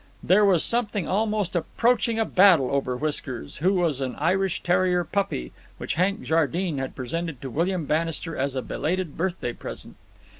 There 0.23 0.43
was 0.43 0.63
something 0.63 1.07
almost 1.07 1.55
approaching 1.55 2.17
a 2.17 2.25
battle 2.25 2.71
over 2.71 2.97
Whiskers, 2.97 3.57
who 3.57 3.75
was 3.75 4.01
an 4.01 4.15
Irish 4.15 4.63
terrier 4.63 5.03
puppy 5.03 5.51
which 5.77 5.93
Hank 5.93 6.23
Jardine 6.23 6.79
had 6.79 6.95
presented 6.95 7.39
to 7.43 7.51
William 7.51 7.85
Bannister 7.85 8.35
as 8.35 8.55
a 8.55 8.63
belated 8.63 9.15
birthday 9.15 9.53
present. 9.53 9.97